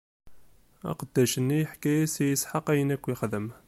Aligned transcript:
Aqeddac-nni 0.89 1.57
yeḥka-yas 1.59 2.15
i 2.23 2.25
Isḥaq 2.33 2.67
ayen 2.71 2.93
akk 2.95 3.05
ixdem. 3.13 3.47